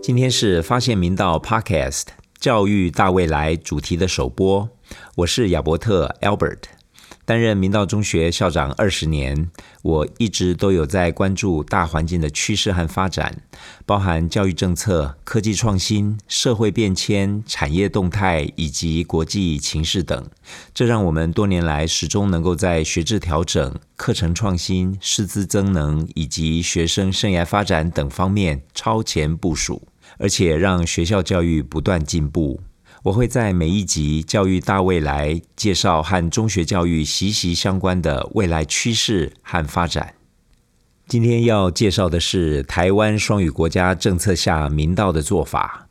[0.00, 2.04] 今天是发现明道 Podcast
[2.38, 4.68] 教育大未来主题的首播，
[5.16, 6.64] 我是亚伯特 Albert，
[7.24, 9.48] 担任明道中学校长二十年，
[9.82, 13.42] 我一直都有在关注大环境的趋势和发展，
[13.86, 20.28] 包含教育政策、科技创新、社会变迁、产业动态以及国际情势等，
[20.74, 29.88] 这让我们多年来始终能够在学制调整、课程创新、师资增能以及学生生涯发展等方面超前部署。
[30.18, 32.60] 而且让学校教育不断进步。
[33.04, 40.14] 我会在每一集《教育大未来》介绍和中学教育息息相关的未来趋势和发展。
[41.08, 45.88] 今天要介绍的是台湾双语国家政策下明道的做法。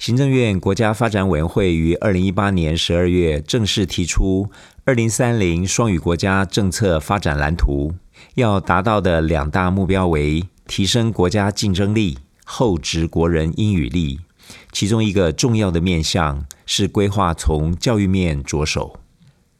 [0.00, 4.50] 行政院国家发展委员会于二零一八年十二月正式提出
[4.84, 7.94] 二零三零双语国家政策发展蓝图，
[8.34, 12.18] 要达到的两大目标为提升国家竞争力。
[12.50, 14.20] 厚植国人英语力，
[14.72, 19.00] 其中一个重要的面向是规划从教育面着手。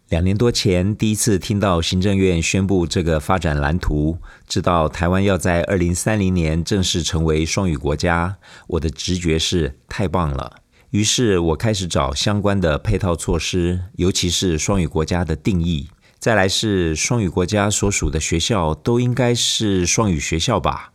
[0.08, 8.36] 两年多前，第一次听到行政院宣布这个发展蓝图，知道台湾要在二零三零年正式成为双语国家，
[8.68, 10.62] 我的直觉是太棒了。
[10.90, 15.90] 于是我开始找相关的配套措施，尤其是双语国家的定义。
[16.18, 20.94] 再来是双语国家所属的学校都应该是双语学校吧。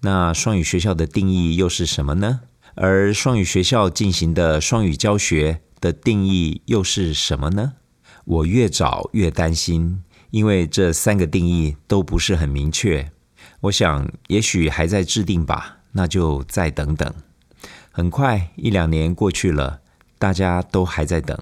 [0.00, 2.40] 那双语学校的定义又是什么呢？
[2.76, 7.74] 而双语学校进行的双语教学的定义又是什么呢？
[8.24, 13.12] 我越找越担心，因为这三个定义都不是很明确。
[13.60, 17.14] 我想，也许还在制定吧，那就再等等。
[17.92, 19.80] 很快一两年过去了，
[20.18, 21.38] 大家都还在等。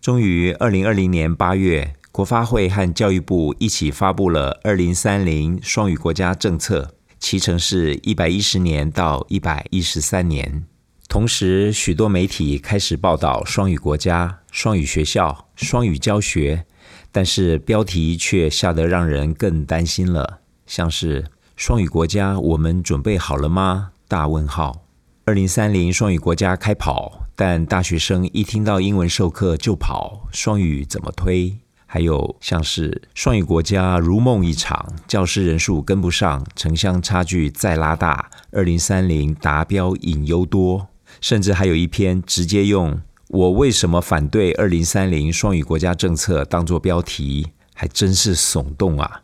[0.00, 6.95] 终于，二零二零年八月，国发会和教育部一起发布了二零三零双语国家政策。
[7.18, 10.64] 其成是一百一十年到一百一十三年。
[11.08, 16.66] 同时，许多媒体开始报道双语国家、双语学校、双语教学，
[17.12, 24.82] 但是标题却吓得让人更担心了，像是“双语国家，我们准备好了吗？”大问号。
[25.24, 31.58] 二零三零双语国家开跑，但大学生一听到英文授课就跑，双语怎么推？
[31.86, 40.88] 还有像是双语国家如梦一场，教师人数跟不上，城乡差距再拉大，二零三零达标隐忧多，
[41.20, 49.22] 甚至还有一篇直接用“我为什么反对二零三零双语国家政策”当做标题，还真是耸动啊！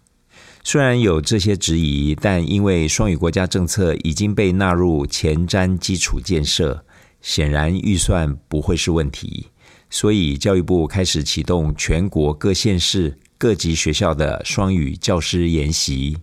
[0.64, 6.84] 虽然有这些质疑，但因为双语国家政策已经被纳入前瞻基础建设，
[7.20, 9.48] 显然预算不会是问题。
[9.90, 16.16] 所以，教育部开始启动全国各县市各级学校的双语教师研习。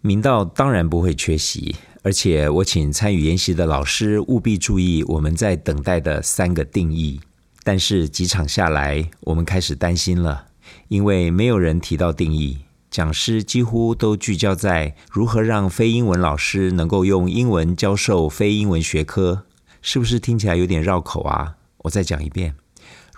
[0.00, 7.20] 明道当然不会缺席，而且我请参与研习的老师务必注意我们在等待的三个定义。
[7.62, 10.46] 但是几场下来，我们开始担心了，
[10.88, 12.58] 因为没有人提到定义，
[12.90, 19.44] 讲师几乎都聚焦在如何让非英文老师能够用英文教授非英文学科，
[19.80, 21.54] 是不是听起来有点绕口啊？
[21.78, 22.56] 我再讲一遍。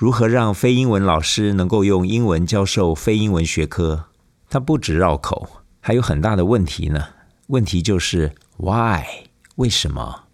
[0.04, 4.04] 如何让非英文老师能够用英文教授非英文学科？
[4.50, 5.48] 它不止绕口，
[5.80, 7.06] 还有很大的问题呢。
[7.46, 9.02] 问题就是 why？
[9.54, 10.24] 为什么？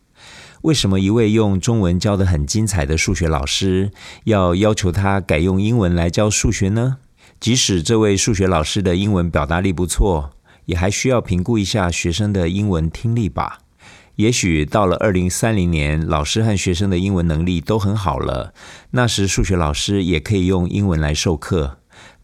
[0.63, 3.93] 为什么一位用中文教的很精彩的数学老师，
[4.25, 6.97] 要要求他改用英文来教数学呢？
[7.39, 10.31] 即使这位数学老师的英文表达力不错，
[10.65, 13.60] 也还需要评估一下学生的英文听力吧。
[14.21, 18.53] 也许到了二零三零年，老师和学生的英文能力都很好了，
[18.91, 21.79] 那时数学老师也可以用英文来授课。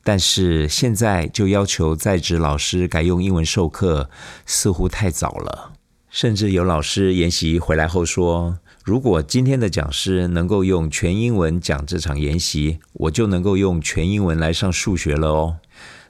[0.04, 4.10] 但是现在就要求在职老师改用英文授课，
[4.44, 5.72] 似乎太早了。
[6.10, 15.56] 甚至有老师研习回来后说：“如果今天的讲师能够用全英文讲这场研习，我就能够用全英文来上数学了哦。”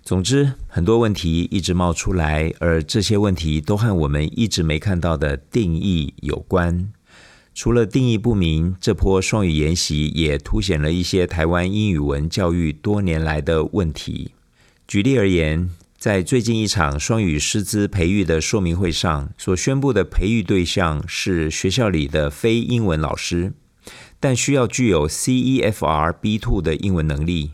[0.06, 6.92] 总之，很多问题一直冒出来，而这些问题都和我们一直没看到的定义有关。
[7.52, 14.30] 除了定义不明，这波双语研习也凸显了一些台湾英语文教育多年来的问题。
[14.86, 15.68] 举例而言，
[15.98, 23.54] 在最近一场双语师资培育的说明会上，所宣布的培育对象是学校里的非英文老师，
[24.20, 27.50] 但需要具有 CEFR B2 的英文能力。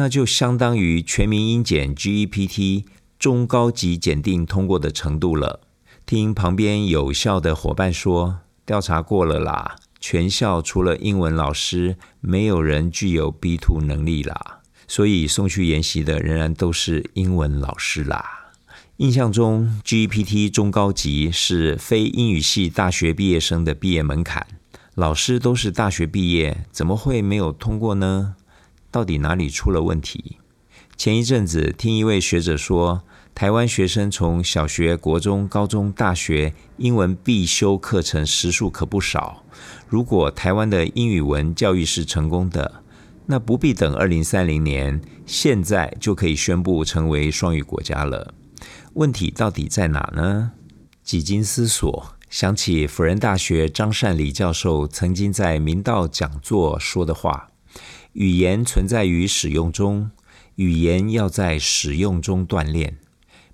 [0.00, 2.84] 那就相当于全民英检 GEPT
[3.18, 5.60] 中高级检定通过的程度了。
[6.06, 14.62] 听旁边有效的伙伴说，调查过了啦全校除了英文老师，没有人具有 B two 能力啦。
[14.88, 18.54] 所以送去研习的仍然都是英文老师啦。
[18.96, 24.46] 印象中，GPT 中高级是非英语系大学毕业生的毕业门槛，
[24.94, 28.36] 老师都是大学毕业，怎么会没有通过呢？
[28.90, 30.38] 到底哪里出了问题？
[30.96, 33.02] 前一阵子听一位学者说，
[33.34, 39.44] 台湾学生从小学、国中、高中、大学英文必修课程时数可不少。
[39.88, 42.82] 如果台湾的英语文教育是成功的，
[43.26, 48.34] 那不必等二零三零年，现在就可以宣布成为双语国家了。
[48.94, 50.52] 问题到底在哪呢？
[51.02, 57.48] 几经思索，想起辅仁大学张善礼教授曾经在明道讲座说的话
[58.14, 60.10] ：“语言存在于使用中，
[60.56, 62.98] 语言要在使用中锻炼。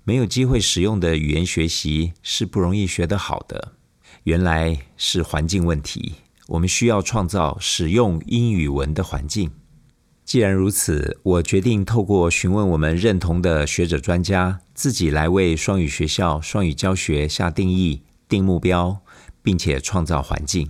[0.03, 3.73] 没有机会使用的语言学习是不容易学得好的。
[4.23, 6.15] 原来是环境问题，
[6.47, 9.51] 我们需要创造使用英语文的环境。”
[10.25, 19.01] 既然如此，我决定透过询问我们认同的学者专家，自己来为双语学校、双语教学下定义、定目标，
[19.41, 20.69] 并且创造环境。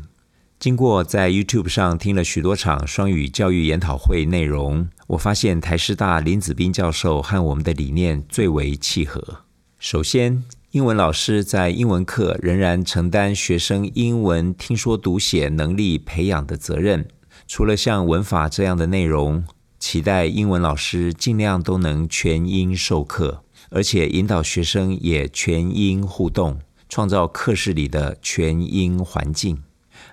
[0.59, 9.43] 经过在 YouTube 上听了许多场双语教育研讨会内容，我发现台师大林子斌教授和我们的理念最为契合。
[9.77, 17.07] 首先，英文老师在英文课仍然承担学生英文听说读写能力培养的责任。
[17.47, 19.43] 除了像文法这样的内容，
[19.77, 26.59] 期待英文老师尽量都能全英授课，而且引导学生也全英互动，
[26.89, 29.61] 创造课室里的全英环境。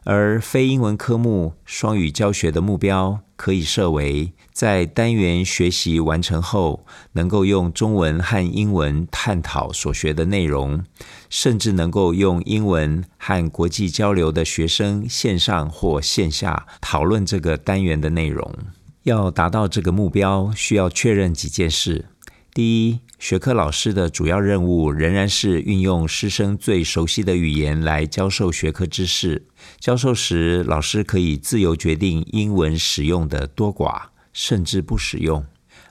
[0.04, 10.84] 而非英文科目双语教学的目标，可以设为在单元学习完成后，能够用中文和英文探讨所学的内容，
[11.28, 18.52] 甚至能够用英文和国际交流的学生线上或线下讨论这个单元的内容。
[19.04, 22.06] 要达到这个目标，需要确认几件事。
[22.54, 29.46] 第一，学科老师的主要任务仍然是运用师生最熟悉的语言来教授学科知识。
[29.80, 35.42] 教授时，老师可以自由决定英文使用的多寡，甚至不使用。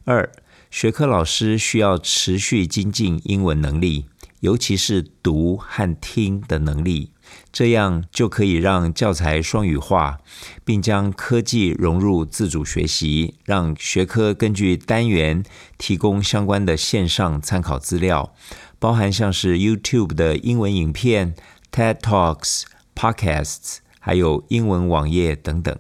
[0.03, 0.31] 二，
[0.69, 4.06] 学科老师需要持续精进英文能力，
[4.41, 7.12] 尤其是读和听的能力。
[7.51, 10.19] 这样就可以让教材双语化，
[10.65, 15.44] 并将科技融入自主学习，让学科根据单元
[15.77, 18.33] 提供相关的线上参考资料，
[18.80, 21.35] 包含像是 YouTube 的英文影片、
[21.71, 22.63] TED Talks、
[22.95, 25.77] Podcasts，还有英文网页等等。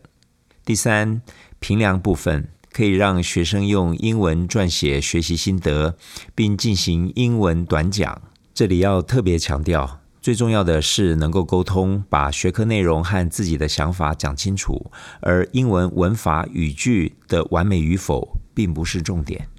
[0.63, 1.21] 第三，
[1.59, 5.97] 评量部分可以让学生用英文撰写学习心得，
[6.33, 8.21] 并进行英文短讲。
[8.53, 10.02] 这里要特别强调。
[10.23, 14.89] 最重要的是能够沟通，把学科内容和自己的想法讲清楚，
[15.19, 19.49] 而英文文法语句的完美与否并不是重点。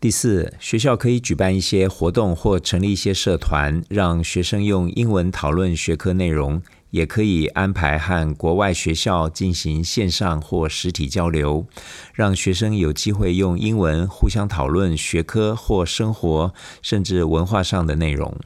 [0.00, 6.60] 第四，学校可以举办一些活动或成立一些社团，让学生用英文讨论学科内容，
[6.90, 11.64] 也可以安排和国外学校进行线上或实体交流，
[12.12, 18.36] 让学生有机会用英文互相讨论学科或生活甚至文化上的内容。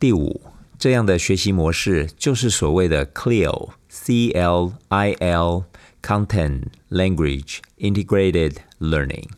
[0.00, 0.51] 第五。
[0.82, 9.28] 这样的学习模式就是所谓的 CLIL，C L I L，Content Language Integrated Learning，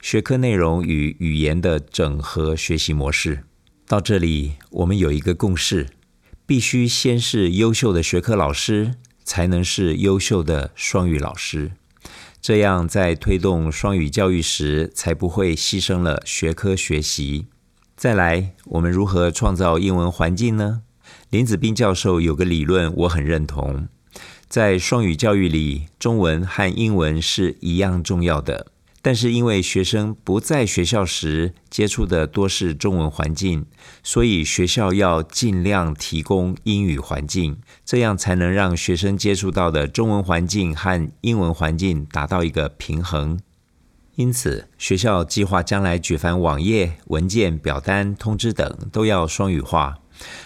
[0.00, 3.44] 学科内容与语言的整合学习模式。
[3.86, 5.88] 到这里，我们有一个共识：
[6.46, 11.72] 必须先是优秀的学科老师，才能是优秀的双语老师。
[12.40, 17.44] 这样在推动双语教育时，才不会牺牲了学科学习。
[17.94, 20.82] 再来，我们如何创造英文环境呢？
[21.30, 23.88] 林子斌教授有个理论，我很认同。
[24.48, 28.68] 在双语教育里，中文和英文是一样重要的。
[29.00, 33.64] 但是因为学生不在学校时接触的多是中文环境，
[34.02, 43.38] 所以学校要尽量提供英语环境，这样才能让学生接触到的中文环境和英文环境达到一个平衡。
[44.16, 49.98] 因此，学校计划将来举凡网页、文件、表单、通知等都要双语化，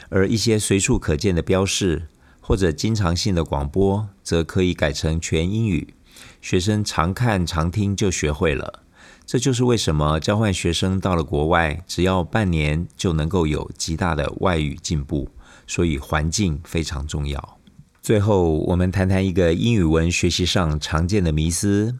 [0.09, 2.09] 而一些随处可见的标示
[2.41, 5.95] 或者经常性的广播，则可以改成全英语。
[6.41, 8.83] 学生常看常听就学会了。
[9.25, 15.29] 这就是为什么交换学生到了国外，只要半年就能够有极大的外语进步。
[15.64, 17.59] 所以环境非常重要。
[18.02, 21.97] 最后，我们谈谈一个英语文学习上常见的迷思。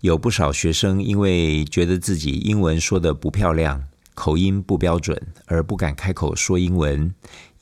[0.00, 3.82] 有不少学生因为觉得自己英文说的不漂亮，
[4.22, 7.12] 口音不标准，而不敢开口说英文。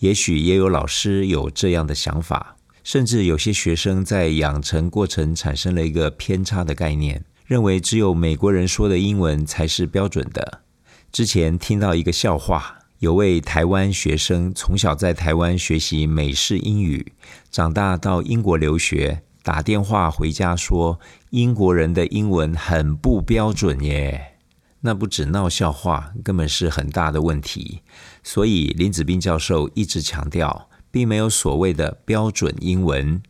[0.00, 2.56] 也许也有老师有这样的想法。
[2.84, 10.60] 甚至有些学生在养成过程产生了一个偏差的概念，认为只有美国人说的英文才是标准的。
[11.10, 12.76] 之前听到一个笑话。
[12.98, 17.14] 有位台湾学生从小在台湾学习美式英语，
[17.50, 21.00] 长大到英国留学，打电话回家说
[21.30, 24.36] 英国人的英文很不标准耶。
[24.82, 27.82] 那不止闹笑话，根本是很大的问题。
[28.22, 33.22] 所以林子斌教授一直强调，并没有所谓的标准英文。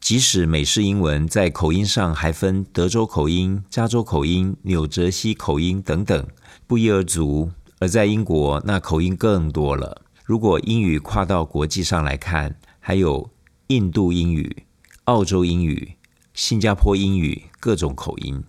[0.00, 6.26] 即使美式英文在口音上还分德州口音、加州口音、纽泽西口音等等，
[6.66, 7.50] 不一而足。
[7.80, 10.02] 而在英国，那口音更多了。
[10.24, 13.30] 如果英语跨到国际上来看，还有
[13.68, 14.64] 印度英语、
[15.04, 15.94] 澳洲英语、
[16.34, 18.42] 新加坡英语各种口音，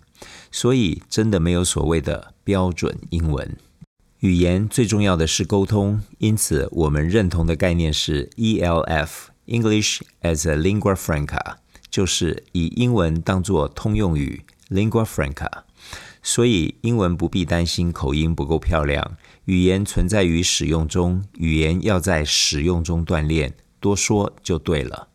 [0.52, 3.58] 所以真的没有所谓的标准英文。
[4.20, 11.56] 语言最重要的是沟通，因此我们认同的概念是 ELF（English as a Lingua Franca），
[11.90, 15.50] 就是以英文当作通用语 （Lingua Franca）。
[16.22, 19.16] 所以，英文不必担心口音不够漂亮。
[19.46, 25.08] 语言存在于使用中，语言要在使用中锻炼，多说就对了。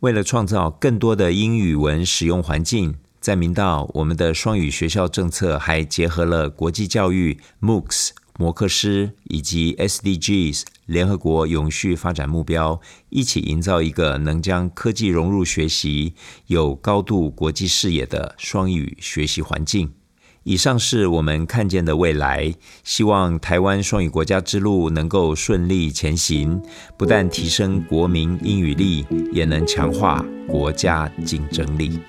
[0.00, 16.14] 为了创造更多的英语文使用环境，在明道，我们的双语学校政策还结合了国际教育、MOOCs、摩克斯以及 SDGs 联合国永续发展目标，一起营造一个能将科技融入学习、
[16.48, 19.92] 有高度国际视野的双语学习环境。
[20.42, 22.52] 以上是我们看见的未来，
[22.82, 26.60] 希望台湾双语国家之路能够顺利前行，
[26.98, 32.00] 不但提升国民英语力，也能强化国家竞争力。